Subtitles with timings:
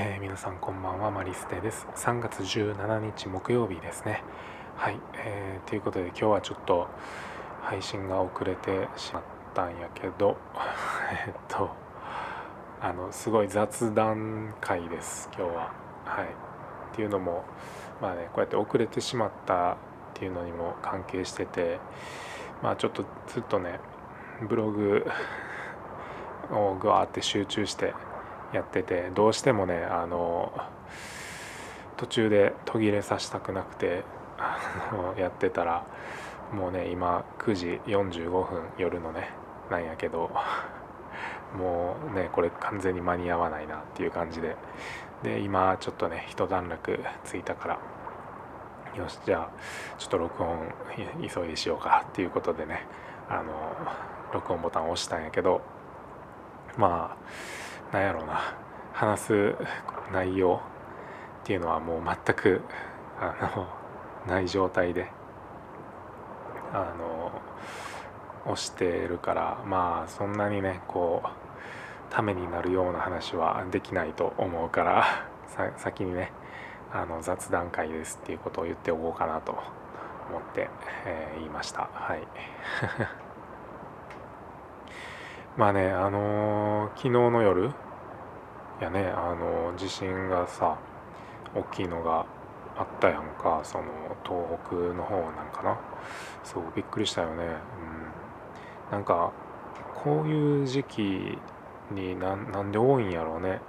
[0.00, 1.88] えー、皆さんこんばんはマリステです。
[1.96, 4.22] 3月17日木曜日ですね。
[4.76, 6.86] はい、えー、ということで今日はちょっと
[7.62, 9.22] 配信が遅れてしまっ
[9.54, 10.36] たんやけど
[11.26, 11.70] えっと
[12.80, 15.72] あのすごい雑談会です今日は。
[16.04, 16.26] はい。
[16.26, 16.28] っ
[16.94, 17.42] ていうのも
[18.00, 19.76] まあねこうやって遅れてしまったっ
[20.14, 21.80] ていうのにも関係してて
[22.62, 23.80] まあちょっとずっとね
[24.42, 25.04] ブログ
[26.52, 27.94] をぐわーって集中して
[28.52, 30.52] やっててどうしてもねあの
[31.96, 34.04] 途中で途切れさせたくなくて
[35.18, 35.84] やってたら
[36.52, 39.30] もうね今9時45分夜のね
[39.70, 40.30] なんやけど
[41.56, 44.56] もうねこれ完全に間に合わないなっていう感じで。
[45.22, 47.78] で今ちょっとね一段落ついたから
[48.96, 49.50] よしじゃあ
[49.98, 50.72] ちょっと録音
[51.28, 52.86] 急いでしようかっていうことでね
[53.28, 53.74] あの
[54.32, 55.60] 録音ボタンを押したんやけど
[56.76, 57.16] まあ
[57.92, 58.68] なんやろうな。
[58.98, 59.54] 話す
[60.12, 60.60] 内容
[61.44, 62.62] っていうのはもう全く
[63.20, 63.52] あ
[64.26, 65.06] のない状態で
[66.72, 67.30] あの
[68.52, 71.28] 押してるからまあそんなにねこう
[72.12, 75.04] ためになるような話はできないと思うから
[75.78, 76.32] 先にね
[76.92, 79.52] あの雑談会ですっていうことを言っておこうかなと
[80.28, 80.68] 思って、
[81.06, 81.88] えー、言いました。
[81.92, 82.26] はい。
[85.58, 87.72] まあねあのー、昨日の夜
[88.80, 90.78] やねあのー、地震がさ
[91.52, 92.26] 大きいのが
[92.76, 93.86] あったやんかその
[94.22, 95.80] 東北の方なんかな。
[96.44, 97.42] そうびっくりしたよね。
[97.42, 98.92] うん。
[98.92, 99.32] なんか
[100.04, 101.38] こういう時期
[101.90, 103.60] になんで多いんやろうね。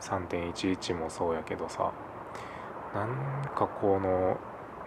[0.00, 1.92] 3.11もそうやけどさ。
[2.94, 4.38] なんかこの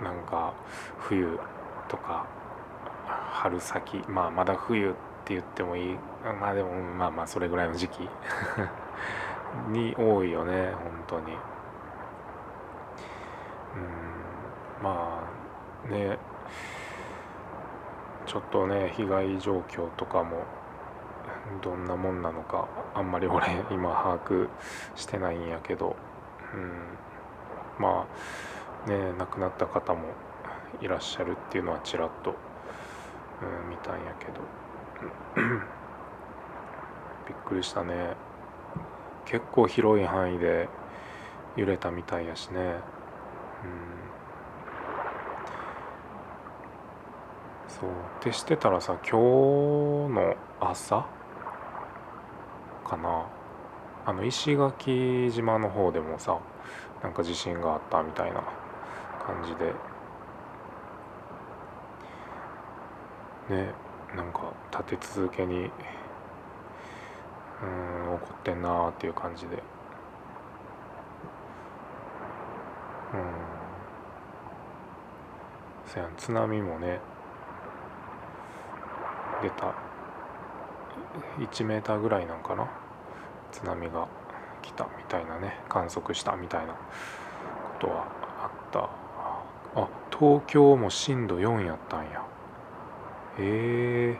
[0.02, 0.56] なんか
[0.98, 1.38] 冬
[1.88, 2.26] とか
[3.06, 4.04] 春先。
[4.08, 5.98] まあまだ冬ってって言ってもいい。
[6.40, 8.10] まあでもまあまあそれぐらいの時期。
[9.68, 11.34] に多いよね本当に。
[11.34, 11.40] うん
[14.82, 15.20] ま
[15.86, 16.18] あね。
[18.26, 20.44] ちょっとね被害状況とかも
[21.62, 24.50] どんなもんなのかあんまり俺 今把握
[24.96, 25.96] してないんやけど、
[26.54, 26.74] うん、
[27.80, 28.06] ま
[28.86, 30.10] あね亡くなった方も
[30.82, 32.32] いらっしゃるっていうのはちらっと、
[33.42, 34.67] うん、見たんやけど。
[37.26, 38.16] びっくりしたね。
[39.26, 40.70] 結構広い範囲で
[41.56, 42.60] 揺れたみたいやしね。
[43.64, 44.14] うん。
[47.68, 47.90] そう。
[48.06, 49.12] ってしてたらさ今
[50.10, 51.14] 日の朝
[52.84, 53.34] かな。
[54.06, 56.40] あの石垣島の方でもさ
[57.04, 58.42] なんか地震があったみたいな
[59.20, 59.84] 感じで。
[63.50, 63.87] ね。
[64.16, 65.70] なんか立て続けにうん
[68.20, 69.56] 起こってんなーっていう感じで。
[69.56, 69.62] うん。
[75.86, 77.00] そやん津波もね
[79.42, 79.74] 出た。
[81.40, 82.68] 1メーターぐらいなんかな？
[83.52, 84.08] 津波が
[84.62, 85.60] 来たみたいなね。
[85.70, 86.80] 観測したみたいなこ
[87.80, 88.06] とは
[88.44, 88.90] あった。
[89.80, 92.27] あ東京も震度4やったんや。
[93.40, 94.20] へえ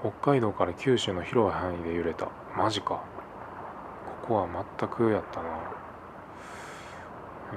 [0.00, 2.28] 北海道から九州の広い範囲で揺れた。
[2.56, 3.04] マジか。
[4.22, 5.48] ここは全くやったな。
[7.54, 7.56] え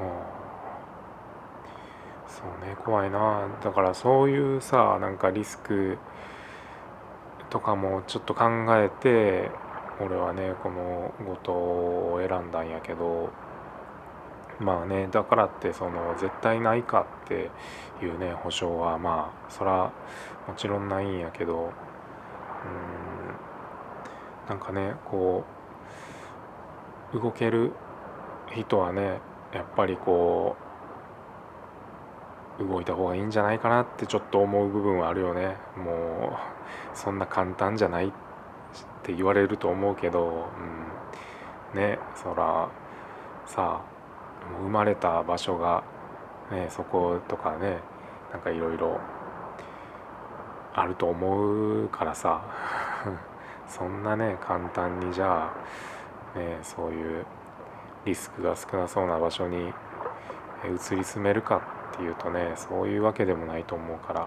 [0.00, 0.06] ー、あ
[2.28, 3.48] そうね怖いな。
[3.62, 5.98] だからそういうさなんかリスク
[7.50, 8.44] とかもちょっと考
[8.76, 9.50] えて
[10.00, 13.30] 俺はねこの後藤を選んだんやけど。
[14.60, 17.50] まあねだからってその絶対ないかって
[18.04, 19.92] いうね保証はまあそら
[20.46, 21.72] もちろんないんやけどうん
[24.48, 25.44] なんかねこ
[27.14, 27.72] う動ける
[28.54, 29.20] 人はね
[29.52, 30.56] やっぱりこ
[32.58, 35.56] う動いた方がいいんじゃないかなってちょっと思う部分はあるよね。
[35.76, 36.38] も
[36.94, 38.10] うそんな簡単じゃないっ
[39.02, 40.46] て言われると思うけど、
[41.74, 42.68] うん、ねそら
[43.46, 43.91] さあ
[44.60, 45.84] 生まれた場所が、
[46.50, 47.78] ね、そことかね
[48.32, 49.00] なんかいろいろ
[50.74, 52.42] あると思うからさ。
[53.68, 55.50] そんなね簡単にじゃ
[56.34, 57.24] あ、ね、そういう
[58.04, 59.72] リスクが少なそうな場所に
[60.64, 61.62] 移り住めるか
[61.92, 64.20] っていうとねそういうわけでもないと思うから。
[64.20, 64.24] う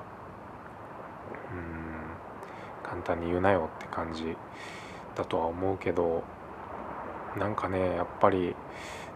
[1.58, 1.86] ん
[2.86, 4.38] 簡単に言うなよって感じ
[5.16, 6.24] だとは思うけど
[7.38, 8.56] なんかねやっぱり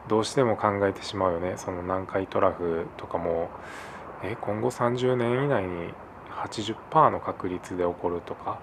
[0.10, 1.54] どうしても考えてしまうよね。
[1.56, 3.50] その南海トラフとかも。
[4.22, 5.94] え今後30年以内に
[6.32, 8.60] 80%の確率で起こるとか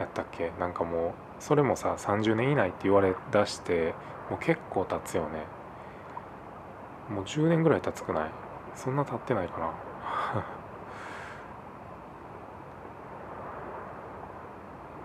[0.00, 0.52] やったっけ？
[0.58, 3.92] なんかもうそれもさ30年以内って言われだして
[4.30, 5.44] もう結構経つよね。
[7.10, 8.30] もう10年ぐらい経つくない？
[8.74, 9.66] そんな経ってないかな。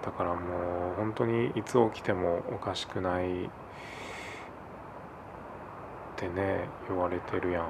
[0.06, 3.50] だからもう本当にいつ起きてもおかしくない
[6.22, 7.64] ってね言われてるやん。
[7.64, 7.70] うん。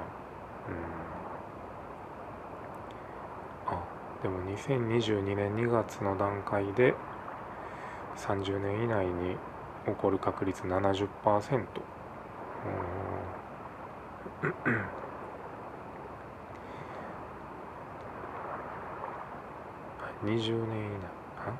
[3.66, 3.82] あ
[4.22, 6.94] でも2022年2月の段階で
[8.16, 9.36] 30年以内に
[9.86, 11.08] 起こる確率70%
[14.44, 14.52] うん。
[20.24, 21.06] 20年以内。
[21.38, 21.54] あ？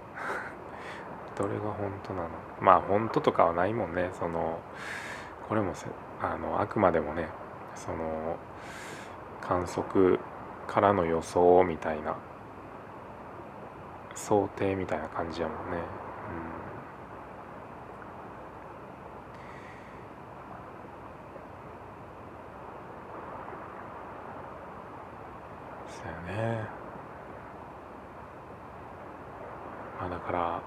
[1.40, 2.28] どれが本当なの？
[2.60, 4.60] まあ本当とかはないもんねその
[5.52, 5.74] これも
[6.22, 7.28] あのあくまでもね
[7.74, 8.38] その
[9.42, 10.18] 観測
[10.66, 12.16] からの予想みたいな
[14.14, 15.76] 想定みたいな感じやもんね。
[15.76, 15.82] うん
[25.92, 26.66] そうやね
[30.00, 30.62] まあだから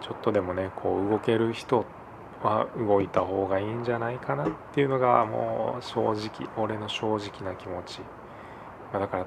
[0.00, 2.07] ちょっとでもねこう動ける人って
[2.42, 8.00] は動いた方がいいんじゃないかなっていうのがもう正直俺の正直な気持ち、
[8.92, 9.26] まあ、だからう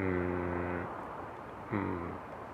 [0.00, 0.86] ーん
[1.72, 1.98] うん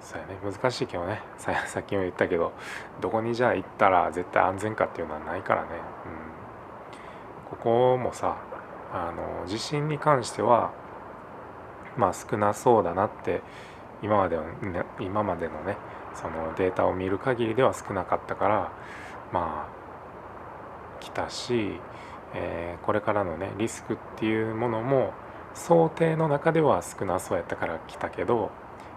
[0.01, 0.37] そうやね。
[0.43, 1.23] 難しいけどね。
[1.39, 2.53] さ さっきも言ったけど
[3.01, 5.69] どこにじゃあ行ったら絶対安全かっていうのはないからね、
[7.51, 8.37] うん、ここもさ
[8.93, 10.71] あの地震に関しては
[11.97, 13.43] まあ少なそうだなって
[14.03, 15.77] 今までの、ね、今までのね
[16.15, 18.71] そのデータを見る限りでは少なかったから
[19.33, 21.81] まあ来たし、
[22.35, 25.13] えー、これからのねリスクっていうものも
[25.55, 28.51] 想定の中では少なそうやったから来たけど、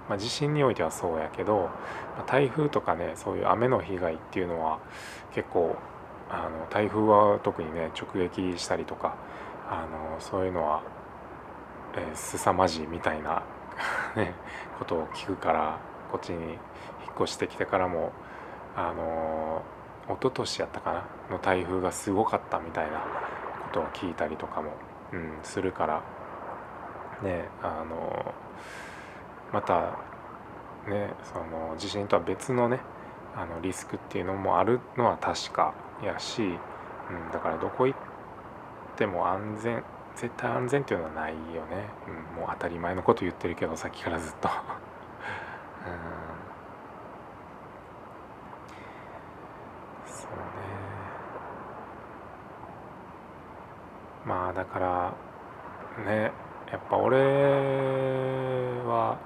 [0.07, 1.69] まあ、地震においてはそうやけど、
[2.17, 4.79] ま、台風とかねそういう雨の被害っていうのは
[5.33, 5.75] 結構
[6.29, 9.15] あの台風は特にね直撃したりとか
[9.69, 10.83] あのそういうのは、
[11.95, 13.43] えー、凄まじいみたいな
[14.15, 14.33] ね、
[14.79, 15.79] ことを聞くから
[16.09, 16.59] こっちに引っ
[17.23, 18.13] 越してきてからも
[18.73, 19.63] あの
[20.07, 23.05] 一昨年やったかなの台風がすごかったみたいなこ
[23.73, 24.71] とを聞いたりとかも、
[25.13, 26.03] うん、するから
[27.23, 28.33] ねあの
[29.51, 29.97] また
[30.87, 32.79] ねその地震とは別のね
[33.35, 35.73] あのリスクっていうのもあるのは確か
[36.03, 37.99] やし、うん、だからどこ行っ
[38.95, 39.83] ても安全
[40.15, 44.47] 絶対安全っていうのはないよね、うん、もう当たり前のこと言ってるけどさっきからずっと。
[45.85, 46.34] うん。
[50.29, 50.45] そうね。
[54.25, 55.17] まあだから
[56.05, 56.31] ね
[56.71, 57.17] やっぱ俺
[58.83, 59.19] は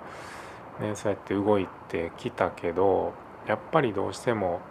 [0.80, 3.14] ねそうやって動いてきたけど
[3.48, 4.62] やっぱりどうしても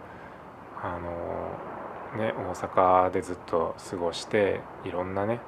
[0.81, 5.41] あのね大阪でずっと過ごしていろんなね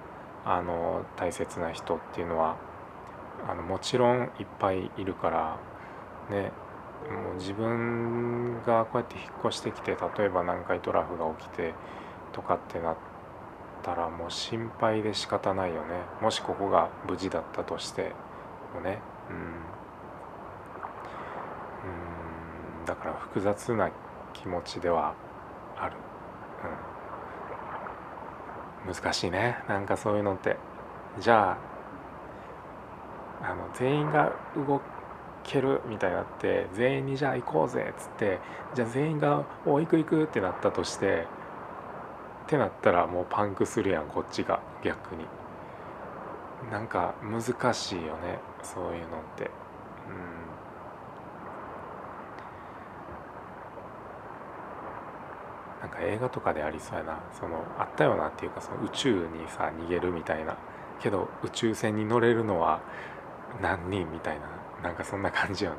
[0.45, 2.57] あの大切な人っていうのは
[3.47, 5.59] あのもちろんいっぱいいるから
[6.29, 6.51] ね
[7.09, 11.73] もう自分がこうやって引っ越してきて例えば南海トラフが起きて
[12.31, 12.97] とかってなっ
[13.83, 16.03] たらもう心配で仕方ないよね。
[16.21, 18.13] もしここが無事だったとして
[18.73, 18.99] もね。
[19.29, 19.35] うん。
[19.37, 19.39] う
[22.83, 22.85] ん。
[22.85, 23.91] だから複雑な
[24.33, 25.15] 気持ちでは
[25.77, 25.95] ある。
[28.85, 28.93] うん。
[28.93, 29.57] 難しいね。
[29.67, 30.57] なんかそういうのって。
[31.19, 31.71] じゃあ
[33.43, 34.81] あの全員が動く
[35.43, 38.39] けるみたいになって全員にじゃあ行こうぜっつって
[38.73, 41.27] じゃあ全員が「お行く行く」ってなったとして
[42.45, 45.25] ってなったらもうパンクするやんこっちが逆に。
[46.69, 49.45] なんか難しいよねそういうのって。
[49.45, 50.51] うん。
[55.81, 57.19] なんか映画とかでありそうやな。
[57.33, 60.55] そのあったよなっていうかその宇宙にさ逃げるみたいな。
[60.99, 62.79] けど宇宙船に乗れるのは
[63.61, 64.60] 何人みたいな。
[64.83, 65.77] なんかそんな感じよね。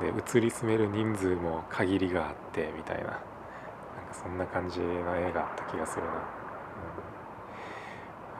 [0.00, 3.04] で移り住める人数も限りがあってみたいな。
[3.04, 3.20] なんか
[4.12, 6.16] そんな感じの映画あった気がするな、うん。
[6.16, 6.24] は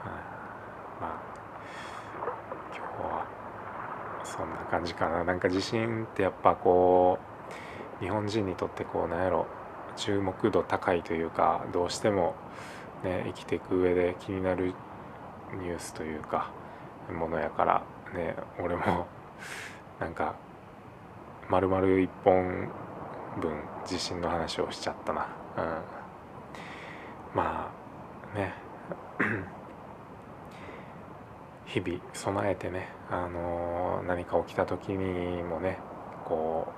[0.05, 0.09] あ、
[0.99, 1.21] まあ
[2.75, 3.25] 今日は
[4.23, 5.23] そんな感じかな。
[5.23, 7.19] なんか地震ってやっぱこ
[8.01, 9.47] う日本人にとってこうなんやろ
[9.95, 12.35] 注目度高いというかどうしても、
[13.03, 14.73] ね、生きていく上で気になる
[15.53, 16.51] ニュースというか
[17.09, 17.94] ものやから。
[18.13, 19.07] ね俺も
[19.99, 20.35] なんか
[21.49, 22.69] 丸々1本
[23.39, 23.51] 分
[23.85, 25.63] 地震の話をしちゃったな、うん、
[27.35, 27.71] ま
[28.33, 28.53] あね。
[31.65, 35.79] 日々備えてねあの何か起きた時にもね
[36.25, 36.73] こう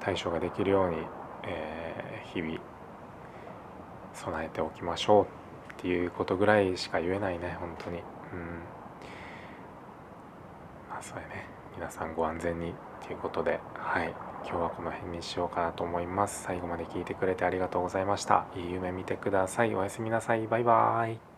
[0.00, 0.96] 対処ができるように、
[1.44, 2.60] えー、日々
[4.14, 5.26] 備えておきましょうっ
[5.78, 7.98] ていうことぐらいしか言えないね本当に。
[7.98, 8.75] うん。
[10.96, 11.44] まあそれね。
[11.76, 12.72] 皆さんご安全に
[13.06, 14.14] ということではい。
[14.44, 16.44] 今日はこの辺にしようかなと思います。
[16.44, 18.46] 最後まで聞いてくれてありがとうございました。
[18.56, 19.74] いい夢見てください。
[19.74, 20.46] おやすみなさい。
[20.46, 21.35] バイバーイ。